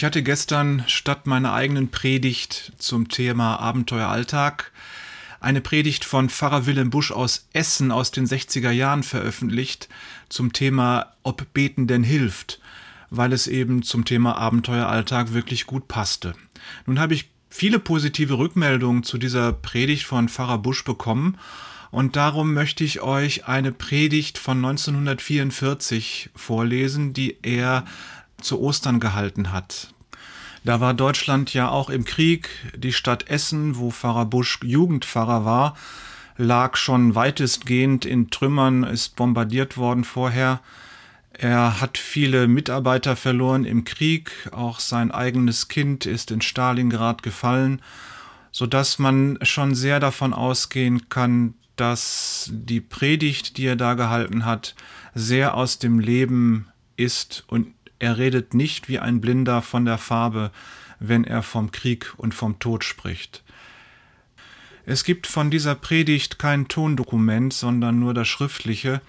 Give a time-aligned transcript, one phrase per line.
[0.00, 4.72] Ich hatte gestern statt meiner eigenen Predigt zum Thema Abenteueralltag
[5.40, 9.90] eine Predigt von Pfarrer Willem Busch aus Essen aus den 60er Jahren veröffentlicht
[10.30, 12.60] zum Thema Ob Beten denn hilft,
[13.10, 16.32] weil es eben zum Thema Abenteueralltag wirklich gut passte.
[16.86, 21.36] Nun habe ich viele positive Rückmeldungen zu dieser Predigt von Pfarrer Busch bekommen
[21.90, 27.84] und darum möchte ich euch eine Predigt von 1944 vorlesen, die er
[28.40, 29.92] zu Ostern gehalten hat.
[30.64, 32.50] Da war Deutschland ja auch im Krieg.
[32.76, 35.76] Die Stadt Essen, wo Pfarrer Busch Jugendpfarrer war,
[36.36, 40.60] lag schon weitestgehend in Trümmern, ist bombardiert worden vorher.
[41.32, 47.80] Er hat viele Mitarbeiter verloren im Krieg, auch sein eigenes Kind ist in Stalingrad gefallen,
[48.50, 54.44] so dass man schon sehr davon ausgehen kann, dass die Predigt, die er da gehalten
[54.44, 54.74] hat,
[55.14, 57.68] sehr aus dem Leben ist und
[58.00, 60.50] er redet nicht wie ein Blinder von der Farbe,
[60.98, 63.44] wenn er vom Krieg und vom Tod spricht.
[64.86, 69.02] Es gibt von dieser Predigt kein Tondokument, sondern nur das schriftliche.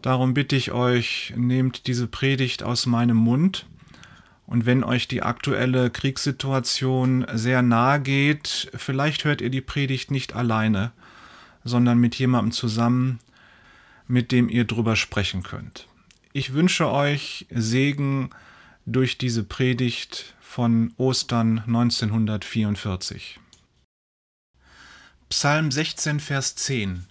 [0.00, 3.66] Darum bitte ich euch, nehmt diese Predigt aus meinem Mund.
[4.46, 10.34] Und wenn euch die aktuelle Kriegssituation sehr nahe geht, vielleicht hört ihr die Predigt nicht
[10.34, 10.92] alleine,
[11.64, 13.18] sondern mit jemandem zusammen,
[14.08, 15.86] mit dem ihr drüber sprechen könnt.
[16.38, 18.28] Ich wünsche euch Segen
[18.84, 23.40] durch diese Predigt von Ostern 1944.
[25.30, 27.06] Psalm 16, Vers 10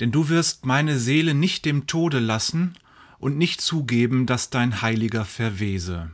[0.00, 2.78] Denn du wirst meine Seele nicht dem Tode lassen
[3.18, 6.10] und nicht zugeben, dass dein Heiliger verwese.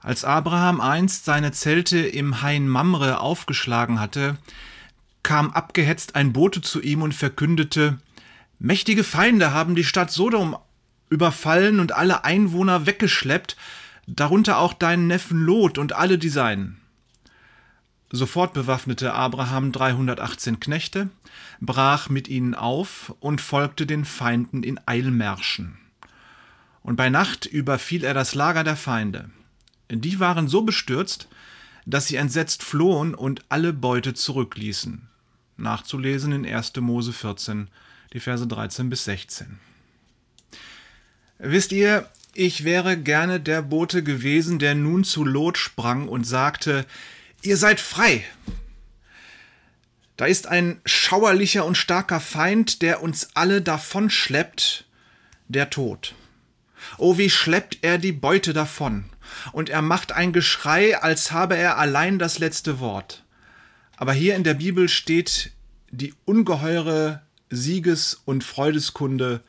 [0.00, 4.36] Als Abraham einst seine Zelte im Hain Mamre aufgeschlagen hatte,
[5.22, 8.00] kam abgehetzt ein Bote zu ihm und verkündete,
[8.60, 10.56] Mächtige Feinde haben die Stadt Sodom
[11.10, 13.56] überfallen und alle Einwohner weggeschleppt,
[14.06, 16.80] darunter auch deinen Neffen Lot und alle die seinen.
[18.10, 21.10] Sofort bewaffnete Abraham 318 Knechte,
[21.60, 25.76] brach mit ihnen auf und folgte den Feinden in Eilmärschen.
[26.82, 29.30] Und bei Nacht überfiel er das Lager der Feinde.
[29.90, 31.28] Die waren so bestürzt,
[31.84, 35.08] dass sie entsetzt flohen und alle Beute zurückließen.
[35.58, 36.76] Nachzulesen in 1.
[36.76, 37.68] Mose 14,
[38.12, 39.58] die Verse 13 bis 16.
[41.38, 46.84] Wisst ihr, ich wäre gerne der Bote gewesen, der nun zu Lot sprang und sagte,
[47.42, 48.24] ihr seid frei.
[50.16, 54.84] Da ist ein schauerlicher und starker Feind, der uns alle davonschleppt,
[55.46, 56.14] der Tod.
[56.96, 59.04] Oh, wie schleppt er die Beute davon,
[59.52, 63.24] und er macht ein Geschrei, als habe er allein das letzte Wort.
[63.96, 65.52] Aber hier in der Bibel steht
[65.90, 69.42] die ungeheure Sieges- und Freudeskunde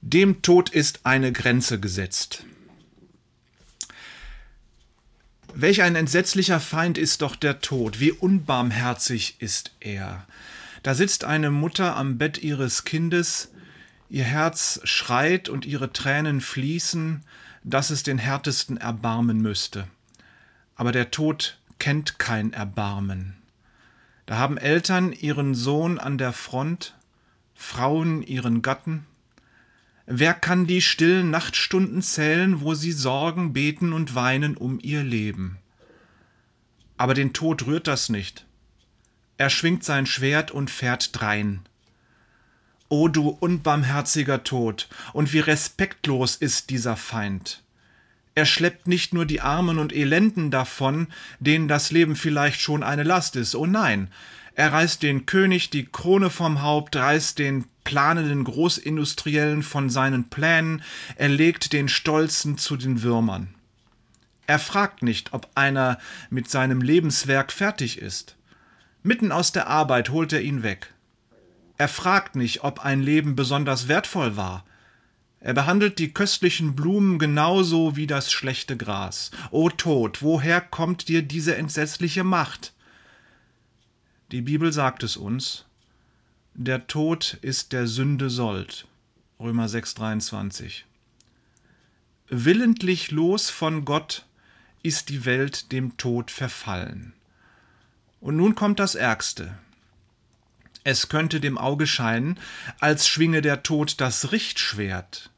[0.00, 2.44] dem Tod ist eine Grenze gesetzt.
[5.54, 10.26] Welch ein entsetzlicher Feind ist doch der Tod, wie unbarmherzig ist er.
[10.82, 13.50] Da sitzt eine Mutter am Bett ihres Kindes,
[14.08, 17.24] ihr Herz schreit und ihre Tränen fließen,
[17.64, 19.88] dass es den härtesten erbarmen müsste.
[20.76, 23.34] Aber der Tod kennt kein Erbarmen.
[24.26, 26.94] Da haben Eltern ihren Sohn an der Front,
[27.54, 29.06] Frauen ihren Gatten,
[30.10, 35.58] Wer kann die stillen Nachtstunden zählen, wo sie sorgen, beten und weinen um ihr Leben?
[36.96, 38.46] Aber den Tod rührt das nicht.
[39.36, 41.60] Er schwingt sein Schwert und fährt drein.
[42.88, 47.62] O du unbarmherziger Tod, und wie respektlos ist dieser Feind.
[48.34, 51.08] Er schleppt nicht nur die Armen und Elenden davon,
[51.38, 54.08] denen das Leben vielleicht schon eine Last ist, oh nein,
[54.58, 60.82] er reißt den König die Krone vom Haupt, reißt den planenden Großindustriellen von seinen Plänen,
[61.14, 63.54] er legt den Stolzen zu den Würmern.
[64.48, 68.34] Er fragt nicht, ob einer mit seinem Lebenswerk fertig ist.
[69.04, 70.92] Mitten aus der Arbeit holt er ihn weg.
[71.76, 74.64] Er fragt nicht, ob ein Leben besonders wertvoll war.
[75.38, 79.30] Er behandelt die köstlichen Blumen genauso wie das schlechte Gras.
[79.52, 82.72] O Tod, woher kommt dir diese entsetzliche Macht?
[84.30, 85.64] Die Bibel sagt es uns.
[86.52, 88.86] Der Tod ist der Sünde Sold.
[89.40, 90.82] Römer 6,23.
[92.28, 94.26] Willentlich los von Gott
[94.82, 97.14] ist die Welt dem Tod verfallen.
[98.20, 99.56] Und nun kommt das Ärgste.
[100.84, 102.38] Es könnte dem Auge scheinen,
[102.80, 105.30] als schwinge der Tod das Richtschwert.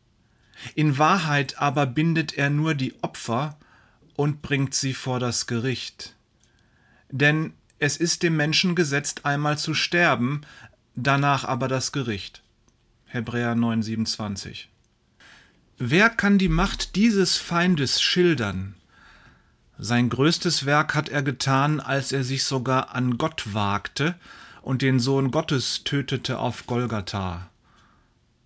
[0.74, 3.56] In Wahrheit aber bindet er nur die Opfer
[4.16, 6.16] und bringt sie vor das Gericht.
[7.10, 10.42] Denn es ist dem Menschen gesetzt, einmal zu sterben,
[10.94, 12.42] danach aber das Gericht.
[13.06, 14.66] Hebräer 9,27.
[15.78, 18.74] Wer kann die Macht dieses Feindes schildern?
[19.78, 24.14] Sein größtes Werk hat er getan, als er sich sogar an Gott wagte
[24.60, 27.48] und den Sohn Gottes tötete auf Golgatha.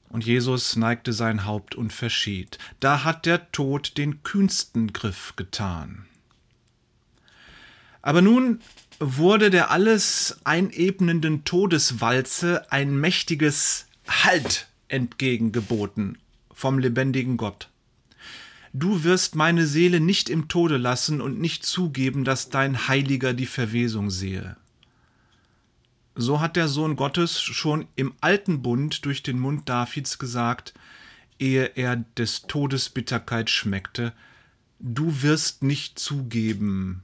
[0.09, 2.59] Und Jesus neigte sein Haupt und verschied.
[2.79, 6.07] Da hat der Tod den kühnsten Griff getan.
[8.05, 8.61] Aber nun
[9.01, 16.19] wurde der alles einebnenden Todeswalze ein mächtiges Halt entgegengeboten
[16.53, 17.71] vom lebendigen Gott.
[18.75, 23.47] Du wirst meine Seele nicht im Tode lassen und nicht zugeben, dass dein Heiliger die
[23.47, 24.59] Verwesung sehe.
[26.15, 30.75] So hat der Sohn Gottes schon im alten Bund durch den Mund Davids gesagt,
[31.39, 34.12] ehe er des Todes Bitterkeit schmeckte,
[34.79, 37.04] Du wirst nicht zugeben,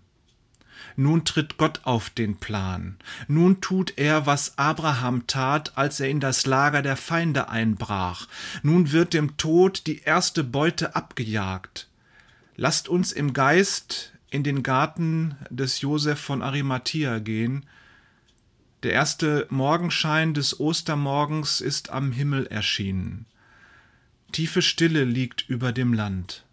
[0.97, 2.97] nun tritt Gott auf den Plan.
[3.29, 8.29] Nun tut er, was Abraham tat, als er in das Lager der Feinde einbrach.
[8.62, 11.88] Nun wird dem Tod die erste Beute abgejagt.
[12.56, 17.67] Lasst uns im Geist in den Garten des Josef von Arimathea gehen.
[18.82, 23.27] Der erste Morgenschein des Ostermorgens ist am Himmel erschienen.
[24.32, 26.44] Tiefe Stille liegt über dem Land.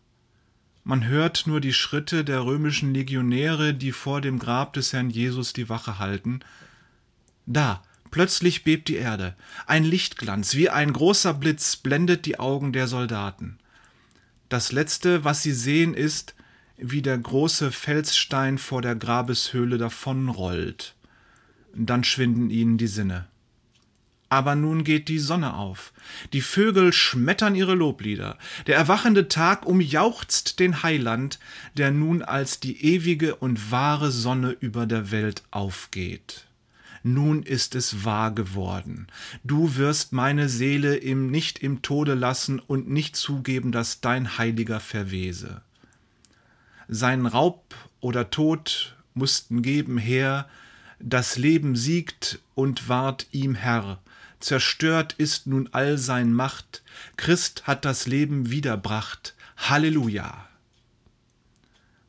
[0.88, 5.52] Man hört nur die Schritte der römischen Legionäre, die vor dem Grab des Herrn Jesus
[5.52, 6.40] die Wache halten.
[7.46, 9.36] Da, plötzlich bebt die Erde.
[9.66, 13.58] Ein Lichtglanz, wie ein großer Blitz, blendet die Augen der Soldaten.
[14.48, 16.36] Das Letzte, was sie sehen, ist,
[16.78, 20.96] wie der große Felsstein vor der Grabeshöhle davonrollt.
[21.76, 23.28] Dann schwinden ihnen die Sinne.
[24.30, 25.94] Aber nun geht die Sonne auf.
[26.34, 28.38] Die Vögel schmettern ihre Loblieder.
[28.68, 31.40] Der erwachende Tag umjauchzt den Heiland,
[31.76, 36.48] der nun als die ewige und wahre Sonne über der Welt aufgeht.
[37.04, 39.08] Nun ist es wahr geworden.
[39.46, 44.82] Du wirst meine Seele im nicht im Tode lassen und nicht zugeben, dass dein Heiliger
[44.82, 45.62] verwese.
[46.90, 50.50] Sein Raub oder Tod mussten geben her,
[51.00, 54.00] das Leben siegt und ward ihm Herr,
[54.40, 56.84] zerstört ist nun all sein Macht,
[57.16, 59.36] Christ hat das Leben wiederbracht.
[59.58, 60.48] Halleluja!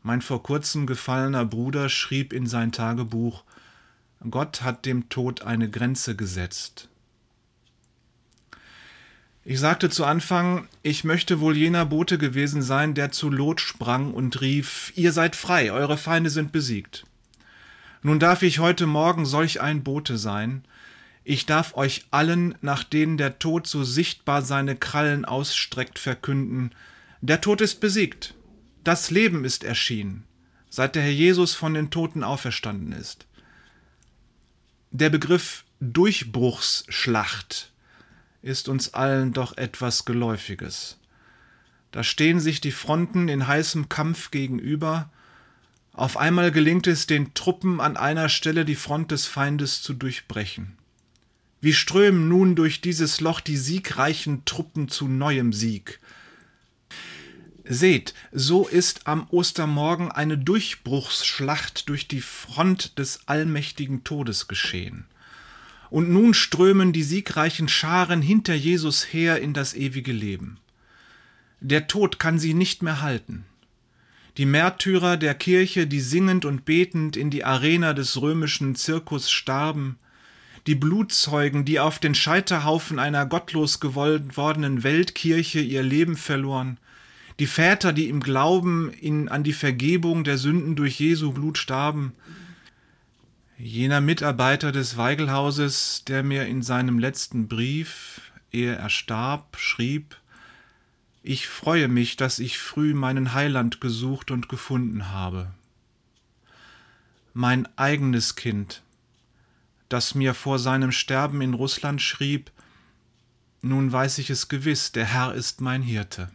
[0.03, 3.45] Mein vor kurzem gefallener Bruder schrieb in sein Tagebuch,
[4.31, 6.89] Gott hat dem Tod eine Grenze gesetzt.
[9.45, 14.13] Ich sagte zu Anfang, ich möchte wohl jener Bote gewesen sein, der zu Lot sprang
[14.13, 17.07] und rief, Ihr seid frei, eure Feinde sind besiegt.
[18.03, 20.65] Nun darf ich heute Morgen solch ein Bote sein,
[21.29, 26.71] ich darf euch allen, nach denen der Tod so sichtbar seine Krallen ausstreckt, verkünden,
[27.21, 28.33] der Tod ist besiegt,
[28.83, 30.25] das Leben ist erschienen,
[30.71, 33.27] seit der Herr Jesus von den Toten auferstanden ist.
[34.91, 37.73] Der Begriff Durchbruchsschlacht
[38.41, 40.97] ist uns allen doch etwas Geläufiges.
[41.91, 45.11] Da stehen sich die Fronten in heißem Kampf gegenüber,
[45.93, 50.78] auf einmal gelingt es den Truppen an einer Stelle die Front des Feindes zu durchbrechen.
[51.61, 55.99] Wie strömen nun durch dieses Loch die siegreichen Truppen zu neuem Sieg.
[57.65, 65.05] Seht, so ist am Ostermorgen eine Durchbruchsschlacht durch die Front des allmächtigen Todes geschehen.
[65.91, 70.59] Und nun strömen die siegreichen Scharen hinter Jesus her in das ewige Leben.
[71.61, 73.45] Der Tod kann sie nicht mehr halten.
[74.37, 79.99] Die Märtyrer der Kirche, die singend und betend in die Arena des römischen Zirkus starben,
[80.69, 86.77] die Blutzeugen, die auf den Scheiterhaufen einer gottlos gewordenen Weltkirche ihr Leben verloren,
[87.39, 92.13] die Väter, die im Glauben in, an die Vergebung der Sünden durch Jesu Blut starben,
[93.57, 98.21] jener Mitarbeiter des Weigelhauses, der mir in seinem letzten Brief,
[98.53, 100.17] ehe er starb, schrieb,
[101.23, 105.51] ich freue mich, dass ich früh meinen Heiland gesucht und gefunden habe.
[107.33, 108.83] Mein eigenes Kind,
[109.89, 112.51] das mir vor seinem Sterben in Russland schrieb,
[113.61, 116.31] nun weiß ich es gewiss, der Herr ist mein Hirte.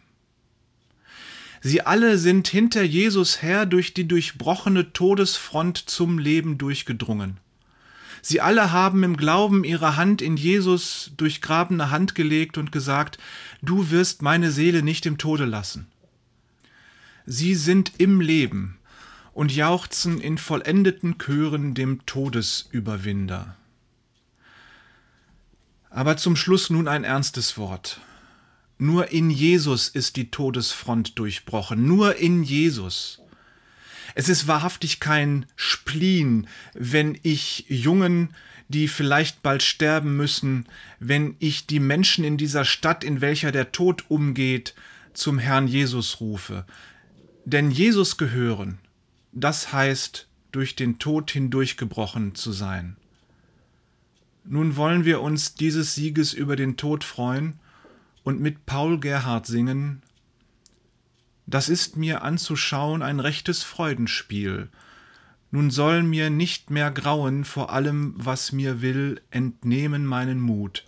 [1.61, 7.37] Sie alle sind hinter Jesus her durch die durchbrochene Todesfront zum Leben durchgedrungen.
[8.21, 13.17] Sie alle haben im Glauben ihre Hand in Jesus durchgrabene Hand gelegt und gesagt,
[13.61, 15.87] du wirst meine Seele nicht im Tode lassen.
[17.25, 18.77] Sie sind im Leben,
[19.33, 23.57] und jauchzen in vollendeten Chören dem Todesüberwinder.
[25.89, 27.99] Aber zum Schluss nun ein ernstes Wort.
[28.77, 33.21] Nur in Jesus ist die Todesfront durchbrochen, nur in Jesus.
[34.15, 38.35] Es ist wahrhaftig kein Spleen, wenn ich Jungen,
[38.67, 40.65] die vielleicht bald sterben müssen,
[40.99, 44.73] wenn ich die Menschen in dieser Stadt, in welcher der Tod umgeht,
[45.13, 46.65] zum Herrn Jesus rufe.
[47.45, 48.79] Denn Jesus gehören,
[49.33, 52.95] das heißt, durch den Tod hindurchgebrochen zu sein.
[54.45, 57.59] Nun wollen wir uns dieses Sieges über den Tod freuen
[58.23, 60.01] und mit Paul Gerhard singen,
[61.45, 64.69] Das ist mir anzuschauen ein rechtes Freudenspiel,
[65.53, 70.83] nun soll mir nicht mehr grauen vor allem, was mir will, entnehmen meinen Mut,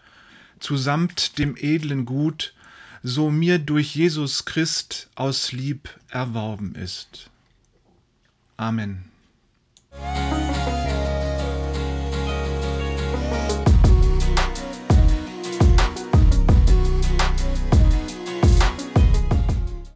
[0.60, 2.56] zusamt dem edlen Gut,
[3.04, 7.30] so mir durch Jesus Christ aus Lieb erworben ist.
[8.58, 9.04] Amen.